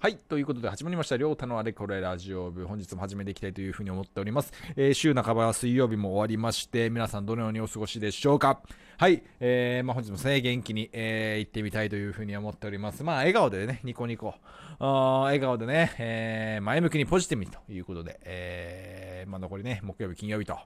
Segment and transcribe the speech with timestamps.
[0.00, 0.16] はい。
[0.16, 1.16] ということで始まりました。
[1.16, 2.64] りょうたのあれこれラジオ部。
[2.66, 4.52] 本日も始めていきたいというふうに思っております。
[4.76, 8.60] えー、週半ばは水曜日も終わりまして、皆さんどのようにお過ごしでしょうか
[8.96, 9.24] はい。
[9.40, 13.02] えー、まあ本日もですね、元気に、えー、行ってみたいというふうに思っております。
[13.02, 14.36] まあ笑顔でね、ニコニコ。
[14.78, 20.58] あ笑顔でね、えー、前向きにポジティブにということで、えー、まあ残りね、木曜日、金曜日と、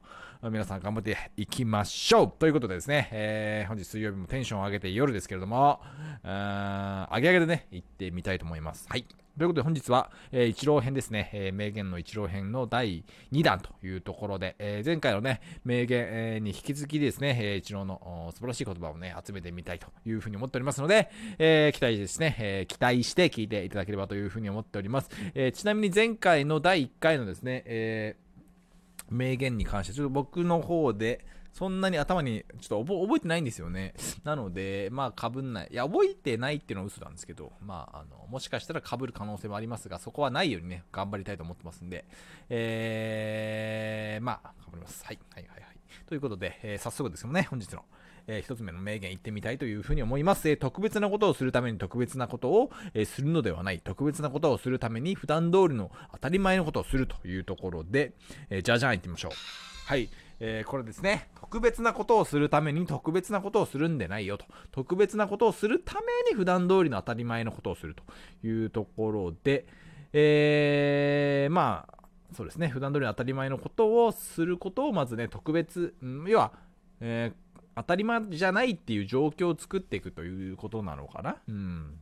[0.43, 5.81] 皆さん頑張っていきましょうということでですね、えー、本日水曜日もテンションを上げて夜ですけれども、
[6.25, 8.87] あ上げ上げでね、行ってみたいと思います。
[8.89, 9.07] はい。
[9.39, 25.09] ということで本日は、えー、一郎編ですね、えー、名言の一郎編の第2弾というところで、えー、前回のね、名言、えー、に引き続きですね、えー、一郎の素晴らしい言葉をね、集めてみたいというふうに思っておりますので、えー、期待ですね、えー、期待して聞いていただければというふうに思っております。
[25.35, 28.22] えー、ちなみに前回の第1回のですね、えー、
[29.13, 33.95] 名言に関して、ちょっと僕の方で、そんなに頭にちょっと覚えてないんですよね。
[34.25, 35.69] なので、まあ、かぶんない。
[35.71, 42.07] いや、覚えてないっていうのは嘘なんですけど、まあ、あの、もしかしたらかぶる可能性もありますが、そこはないようにね、頑張りたいと思ってますんで、
[42.49, 45.05] えー、まあ、頑張ります。
[45.05, 45.82] はい、はい、はい、はい。
[46.07, 47.85] ということで、えー、早速ですけどね、本日の、
[48.27, 50.49] えー、一つ目の名言言ってみたいというふうに思います。
[50.49, 53.81] えー、特別なことをするために特別なことを、え、するのではない。
[53.81, 58.13] 特別なことをするために普段通りの当たり前のことをするというところで、
[58.51, 59.33] えー、じゃじゃん行ってみましょう。
[59.87, 60.09] はい。
[60.45, 64.45] えー、これですね、特別なことをするために特別なことをするんでないよと。
[64.73, 68.03] 特別なことをするために普段通りの当たり前のことをすると
[68.45, 69.67] いうところで、
[70.13, 72.02] えー、まあ、
[72.33, 75.95] そうですね、普段通りの当たり前のことをすることをまずね、特別、
[76.27, 76.53] 要は、
[77.01, 81.37] えー、当たり前じゃないっていう状況を作っていくということなのかな。
[81.49, 81.99] うん。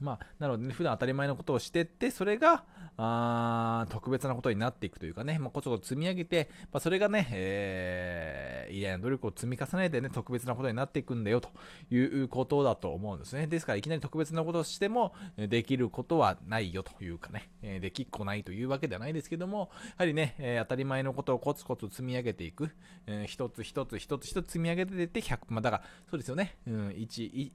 [0.00, 2.64] まあ、なので、ね、普段当たり前のことをしてって、それが、
[3.00, 11.48] あ特別なことになっていくというかね、まあ、こちょこ積み上げて、まあ、それがね、えー、偉大な努力を積み重ねてね、特別なことになっていくんだよと
[11.94, 13.46] いうことだと思うんですね。
[13.46, 22.70] ですから、いきなり特別なことをしても、できることはないよというかね、えできっこないというわけではないですけども、やはりね、え、当たり前のことをコツコツ積み上げていく、
[23.06, 27.52] えー、一つ一つ一つ一つ積み上げていって100、まあ、だから、そうですよね、うん、1、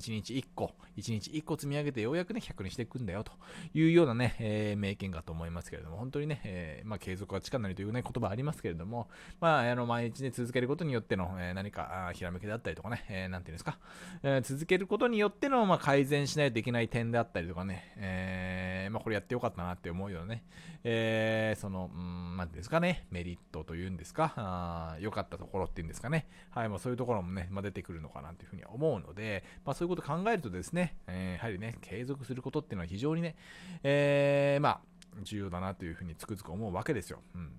[0.00, 3.32] 1日1個、1日1個積み上げてようやくね、100にしていくんだよと
[3.74, 9.08] いうようなね、えー、名言かと思いますけれども、本当にね、えー、まあ、継続は力なりというね、言葉ありますけれども、
[9.40, 13.78] まあ、あの、毎日ね、続けることによっての、えー、何か、ひらめきだったりとかね、えー、なんていうんですか、
[14.22, 20.44] え、続けることによっての、まあ、改善しないといけない点であったりとかね、えー、まあ、これやってよかったなって思うようなね、
[20.84, 33.36] えー、その、うん、なんていうんですかね、メリットというんですか、あ良かったところっていうんですかね、はい、まあ、そういうところもね、まあ、出てくるのかなというふうには思うので、まあ、そういうこと考えるとですね、えー、やはりね、継続することっていうのは非常にね、
[33.82, 34.80] えー、まあ、
[35.22, 37.20] 重要だなというふうにつくづく思うわけですよ。
[37.34, 37.50] うん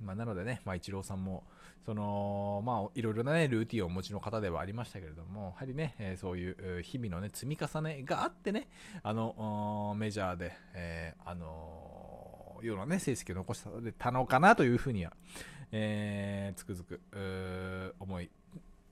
[0.00, 1.44] まあ、なのでね、まあ、イチローさんも、
[1.84, 8.68] その、まあ、いろいろなね、ルーティンをお持ちの方ではありましたけれども、やはりね、えー、そういう日々のね、積み重ねがあってね、
[9.02, 13.64] あの、メジャーで、えー、あの、ようなね、成績を残し
[13.98, 15.12] たのかなというふうには、
[15.72, 18.30] えー、つくづく、思い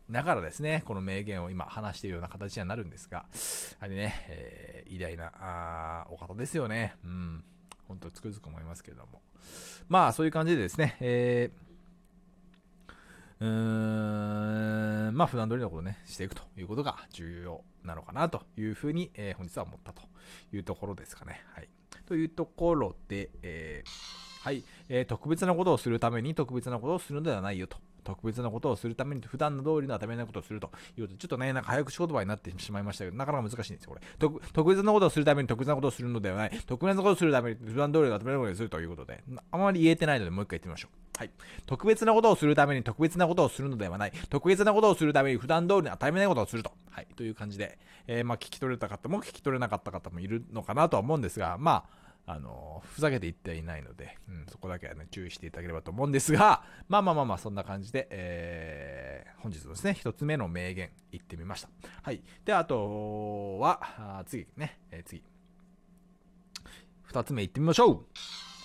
[0.09, 3.25] ながらですね、この名言を今話しているような形にはなるんですが、や
[3.81, 6.95] はりね、えー、偉大なあお方ですよね。
[7.05, 7.45] うん。
[7.89, 9.21] 本当つくづく思いますけれども。
[9.89, 20.03] まあ、そういう感じでですね、えー、うーん、まあ、普段通りのことね、していくということが重要なのかなというふうに、えー、本日は思ったと
[20.53, 21.45] いうところですかね。
[21.53, 21.69] はい。
[22.07, 34.41] というところで、えー、はい、えー、特別なことをするために特別なことをするのではないよと特別なことをするために普段の通りの当たり前なことをするというと、ちょっとね、なんか早口言葉になってしまいましたけど、なかなか難しいんですよ、これ。
[34.53, 36.51] 特別なことをするために特別なことをするのではない。
[36.67, 41.19] 特別なことをするために普段通りの当たり前なことをするということで、あまり言えてないのでもう一回言ってみましょう。
[41.19, 41.31] はい。
[41.67, 44.13] 特別なことをするために特別なことをするのではない。
[44.29, 46.73] 特別なことをするために普段通りの当たり前なことをすると。
[46.91, 47.07] はい。
[47.17, 61.69] という感じで、えー、まあ、聞き取れた方も聞き取れなかった方もいるのかなとは思うんですが、まあ、あの、ふざけて言ってはいないので、うん、そこだけはね、注意していただければと思うんですが、まあまあまあまあ、そんな感じで、えー、本日のですね、一つ目の名言、言ってみました。
[62.03, 62.21] はい。
[62.45, 65.23] で、あとは、あ次ね、えー、次。
[67.05, 68.07] 二つ目言ってみましょう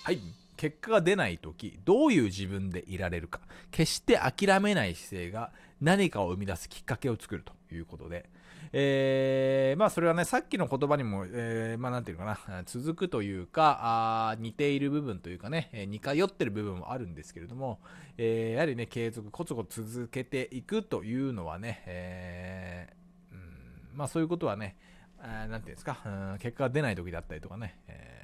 [0.02, 0.18] はい。
[0.56, 3.40] 結果が出ないとき、どういう自分でいられるか。
[3.70, 8.28] 決して諦めない姿勢が何かを生み出すきっかけを作るということで、
[8.72, 17.80] えー、まあそれはね、さっきの言葉にも、えー、まあなんていうのかな、続くというか、あ似ている部分というかね、え似通ってる部分もあるんですけれども、
[18.16, 24.76] えー、やはりね、継続、コツコツ続けていくというのはね、えー、うんまあそういうことはね、
[25.18, 28.21] あなんていうんですか、うん、結果が出ない時だったりとかね、え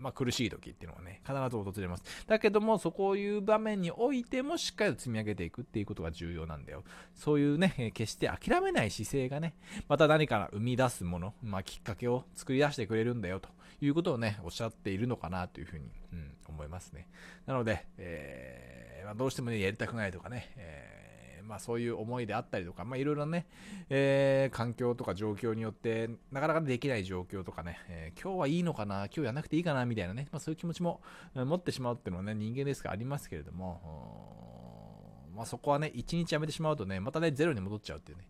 [0.00, 2.04] まあ、苦しい時っていうのはね、必ず訪れます。
[2.26, 6.82] だけども、そこいう場面においてもしっかりと積み上げていくっていうことが重要なんだよ。
[7.14, 9.54] そういうね、決して諦めない姿勢がね、
[9.88, 13.48] また何か生み出すもの、まあ、きっかけを作り出してくれるんだよと
[13.80, 17.08] いうことをね、おっしゃっているのかなというふうに、うん、思いますね。
[17.46, 21.09] なので、えー、まあ、どうしてもね、やりたくないとかね、えー
[21.50, 23.44] まあ、そういう思いであったりとか、まあ、いろいろね、
[23.88, 31.00] えー、環境とか状況によって、なかなかできない状況とかね、えー、今日はいいのかな、今日やらなくていいかな、みたいなね、まあ、そういう気持ちも
[31.34, 38.28] 持ってしまうっていうのはね、人間ですからありますけれども、まあ、そこはね、一日やめてしまうとね、またね、ゼロに戻っちゃうっていうね、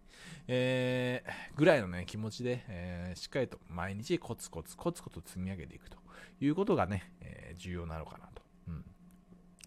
[0.48, 5.98] えー、ぐらいのね、気持ちで、えー、しっかりと毎日コツコツコツコツ積み上げていくと
[6.40, 8.42] いうことがね、えー、重要なのかなと。
[8.68, 8.84] うん。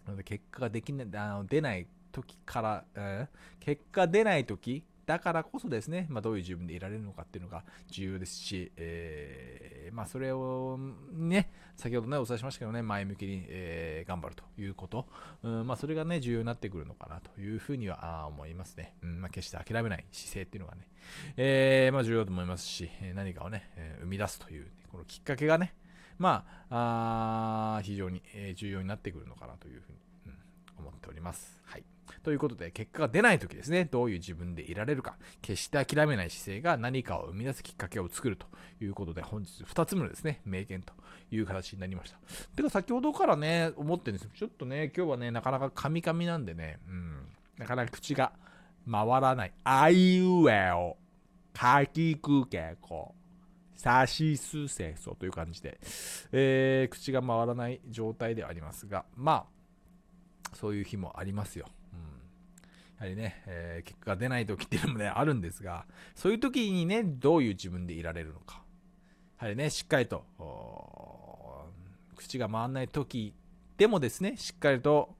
[0.06, 10.78] なので、結果ができない、あの出ない時から、えー、結果出ない時だからこそですね、まあ、どういう自分でいられるのかっていうのが重要ですし、えー、まあ、それを
[11.12, 15.06] ね、先ほどね、お伝えしましたけどね、前向きに、えー、頑張るということ、
[15.42, 18.94] うんまあ、それがね、重要になってくるのかなというふうには思いますね。
[19.02, 20.88] うんまあ、決して諦めない姿勢っていうのがね、
[21.36, 25.74] えー、まあ、重要だと思いますし、何かをね、え生み出すという、ね、このきっかけがね、
[26.16, 28.22] まあ、あ非常に
[28.54, 30.34] 重要になってくるのかなというふうに、うん、
[30.78, 31.60] 思っております。
[31.64, 31.84] はい。
[32.22, 38.46] ということで、結果が出ない時ですね、どういう自分でいられるか、決して諦めない姿勢が何かを生み出すきっかけを作ると
[38.80, 40.92] いうことで、本日2つ目のですね、名言と
[41.30, 42.18] いう形になりました。
[42.56, 47.26] てか、先ほどからね、思ってるんですちょっとね、今日はね、なかなかカミカミなんでね、うん、
[47.58, 48.32] なかなか口が
[48.90, 49.52] 回らない。
[49.64, 50.96] あいうえを、
[51.52, 53.14] かきくけこ。
[53.76, 55.78] さしすせそという感じで、
[56.32, 59.46] えー、口が回らない状態ではありますが、ま
[60.52, 61.66] あ、そういう日もありますよ。
[62.98, 68.62] やはりね、えー、結果が出ない時っていうのもね、あるんですが、そういう時にね、どういう自分でいられるのか。
[69.38, 70.24] やはりね、しっかりと、
[72.16, 73.34] 口が回らない時
[73.76, 75.16] でもですね、しっかりと、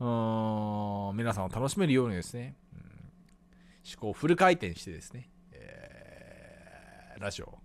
[0.00, 7.58] 皆さんを楽しめるようにですね、うん、思考をフル回転してですね、えー、ラジオを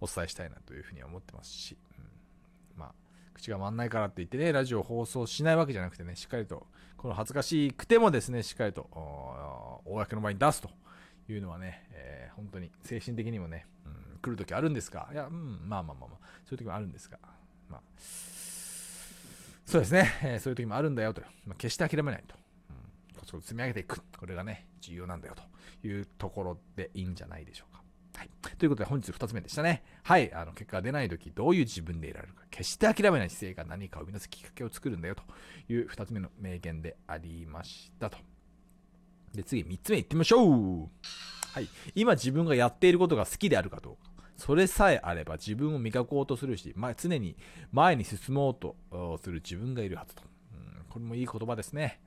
[0.00, 2.04] お伝えしたいなというふうには思ってますし、うん、
[2.78, 2.94] まあ、
[3.38, 8.82] 口が回んないからって言ってね、ラジオ放送しないわけじゃなくてね、しっかりと、この恥ずかしくてもですね、しっかりと、
[9.84, 10.68] 公の場に出すと
[11.28, 17.18] いうのはね、えー、本当に精神的にもね、うん、来るときあるんですが、いや、うん、まあまあまあまあ、そういう時もあるんですが、
[17.68, 17.80] まあ、
[19.66, 22.34] そうですね、えー、そういう時もあるんだよと、まあ、決して諦めないと。
[22.70, 24.02] うん、コツコツ積み上げていく。
[24.18, 25.34] これがね、重要なんだよ
[25.80, 27.82] というところでいいんじゃないでしょうか。
[28.18, 28.30] はい。
[28.58, 29.84] ということで本日2つ目でしたね。
[30.02, 30.32] はい。
[30.34, 32.42] あの、結果が出ないとき、どういう自分でいられるか。
[32.50, 35.22] 決して諦めない姿勢が何かを生み出すきっかけを作るんだよと
[35.72, 38.18] いう2つ目の名言でありましたと。
[39.32, 40.88] で、次3つ目いってみましょう。
[41.52, 41.68] はい。
[41.94, 44.10] 今自分がやっていることが好きであるかどうか。
[44.36, 47.36] それさえあれば自分を磨こうとするし、まあ、常に
[47.70, 48.74] 前に進もうと
[49.22, 50.24] する自分がいるはずと。
[50.52, 52.00] うん、これもいい言葉ですね。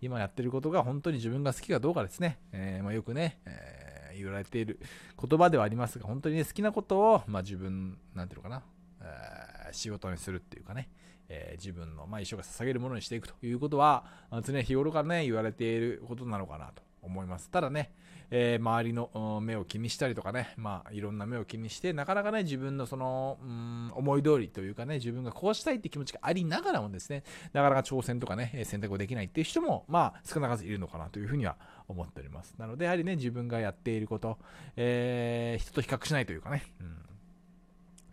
[0.00, 2.38] 今やってることが本当に自分が好きかどうかですね。
[2.52, 3.77] えー、まあ、よくね、えー
[4.18, 4.80] 言われている
[5.20, 8.62] 言葉ではありますが、本当にね、好きなことを、まあ、自分、なんていうのかな、
[9.02, 10.88] えー、仕事にするっていうかね、
[11.28, 14.04] えー、自分の、まあ、一生が捧げるものにしていくということは、
[14.44, 17.50] 常日頃からね、言われていることなのかなと思います。
[17.50, 17.92] ただね、
[18.30, 31.56] えー、周りの目を気にしたりとかね、まあ、いろんな目を気にして、なかなかね、自分のその、うん、思い通りというかね、自分がこうしたいって気持ちがありながらもですね、なかなか挑戦とかね、選択をできないっていう人も、まあ、少なからずいるのかなというふうには
[31.88, 32.54] 思っております。
[32.58, 34.38] なので、やはりね、自分がやっていること、
[34.76, 37.08] えー、人と比較しないというかね、うん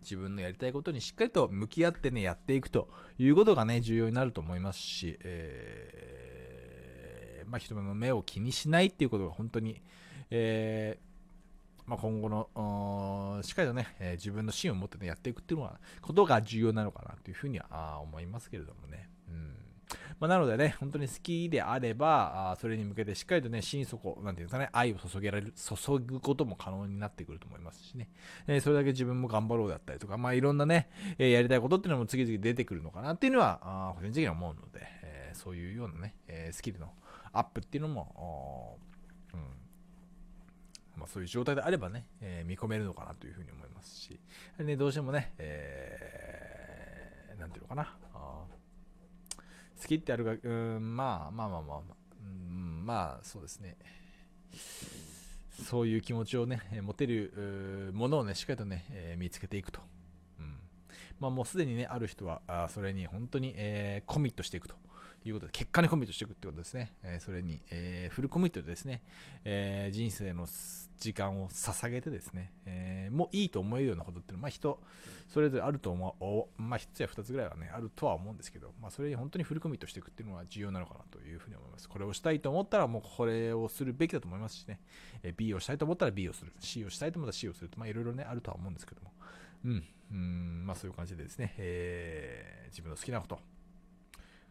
[0.05, 9.81] 自分のやりたいことにしっかりと向き合ってね、やっていくということがね、重要になると思いますし、えーまあ、人の目を気にしないっていうことが本当に、
[10.29, 19.09] えー、まあ、今後の、しっかりとね、えー、自分の芯を持って、ね、やっていくっていうのは、ことが重要なのかなというふうには思いますけれどもね。
[20.19, 28.09] まあ、なのでね、本当に好きであれば、あそれに向けてしっかりとね、心底、なんていうんですかね、愛を注げられる、注ぐことも可能になってくると思いますしね、
[28.47, 36.93] えー、それだけ自分も頑張ろうだったりとか、まあいろんなね、えー、やりたいことっていうのも次々出てくるのかなっていうのは、あ個人的には思うので、えー、そういうようなね、えスキルの
[37.33, 38.79] アップっていうのも、
[39.33, 39.39] うん。
[40.97, 44.17] まあ、そういう状態であればね、えー、見込めるのかなというふうに思いますし、
[44.59, 47.95] ね、どうしてもね、えー、ていうのかな、
[49.85, 50.49] 好きってあるが、う
[50.79, 51.79] ん、まあまあまあまあ、
[52.19, 53.77] うん、まあそうですね、
[55.63, 59.81] そういう気持ちをね、持てるものをね、しっかりとね、えー、見つけていくと。
[60.39, 60.55] うん。
[61.19, 64.75] まあ、もうすでにね、ある人は、あそれに本当に、えー、コミットしていくと。
[65.29, 66.93] いうことで、結果にコミットしていくってことですね。
[67.03, 69.01] え、それに、え、フルコミットでですね、
[69.43, 70.47] え、人生の
[70.97, 74.79] 時間を捧げてですね、えもういいと思えるようなことっていうのは、まあ人、
[75.27, 81.89] それぞれあると思う、まあ1つや2つぐらいはね、あるとは思うんですけど、まあそれに本当にフルコミットしていくっていうのは重要なのかなというふうに思います。
[81.89, 84.79] これをしたいと思ったら、もうこれをするべきだと思いますしね、
[85.23, 89.11] え B をしたいと思ったら B をする、C をしたいと思ったら C をすると、まあいろいろね、あるとは思うんですけども、
[89.65, 93.39] うん、うん、まあそういう感じでですね、えー、自分の好きなこと、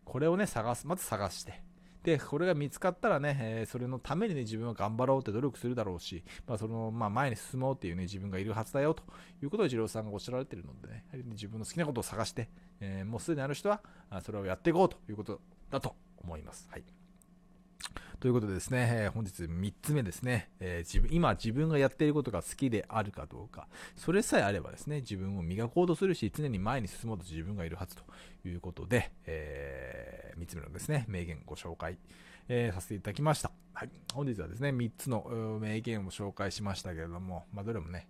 [0.04, 1.62] これをね、探す、まず探して、
[2.04, 9.02] で、これが見つかったらね、えー、それのためにね、自分は頑張ろうって努力するだろうし、まあ、その、まあ、前に進もうっていうね、自分がいるはずだよと
[9.42, 13.80] いうことを二郎さんがおっしゃられてるのでね、やはり自分の好きなことを探して、えー、もうすでにある人は、
[14.22, 16.68] それをやっていこうということだと思います。
[16.70, 17.03] はい。
[18.20, 28.02] ということでですね、えー、本日3つ目ですね、えー、自分、今自分がやっていることが好きであるかどうか、それさえあればですね、自分を磨こうとするし、常に前に進もうと自分がいるはずと
[28.48, 31.98] いうことで、えー、3つ目のですね、名言ご紹介、
[32.48, 33.50] えさせていただきました。
[33.72, 33.90] はい。
[34.12, 38.08] 本日はですね、3つの名言を紹介しましたけれども、まあ、どれもね、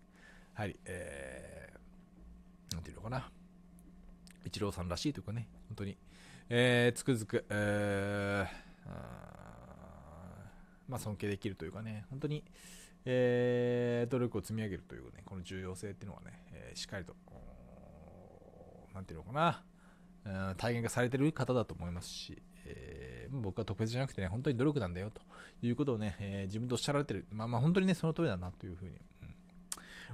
[0.54, 3.30] はい、えー、なんていうのかな、
[4.44, 5.96] 一郎さんらしいというかね、本当に、
[6.48, 9.33] えー、つくづく、えー、
[10.88, 12.44] まあ、尊敬できるというかね、本当に、
[13.04, 17.14] えー、努力を積み上げるというね、この重要性っていうのはね、えー、しっかりと、
[18.94, 25.20] なんていうのかな、体現がされてる方だと思いますし、えー、僕は特別じゃなくてね、本当に努力なんだよと
[25.62, 29.34] いうことをね、えー、自分とおっしゃられてる、まあまあ本当にね、その通りだなというふうに、うん、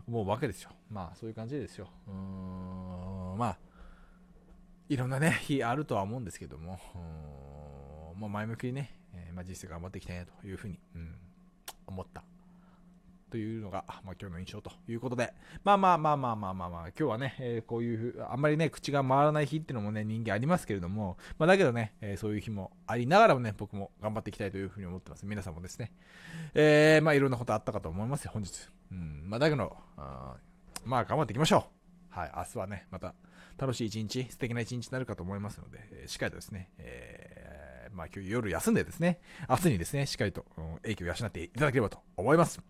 [0.09, 0.71] 思うわけですよ。
[0.91, 1.89] まあそういう感じですよ。
[2.09, 3.59] うーん、まあ、
[4.89, 6.81] いろんなね、日あるとは思うんですけども、
[8.19, 9.00] まあ、前向きにね、
[9.33, 11.15] まあ、人生頑張っていきたいなというふうに、うん、
[11.87, 12.23] 思った
[13.31, 15.33] というのが、まあ、今日の印象ということで、
[15.63, 25.25] まあまあまあまあまあまあ、まあ、今日はね、えー、こういう、あんまりね、口が回らない日っていうのもね、人間ありますけれども、まあ、だけどね、えー、そういう日もありながらもね、僕も頑張っていきたいというふうに思ってます。
[25.27, 25.93] 皆さんもですね、
[26.55, 28.69] えー、まあいろんなことあったかと思いますよ、本日。
[28.91, 30.37] うん、まあだけど、あ
[30.85, 31.81] まあ頑張っていきましょう。
[32.11, 33.15] はい、明日はね、また
[33.57, 37.60] 楽しい一日、素敵な一日になるかと思いますので、えー、しっかりとですね、えー、
[37.93, 42.61] まあ今日夜休んでですね、明日にですね、しっかりと、うん、影響を養っていただければと思います。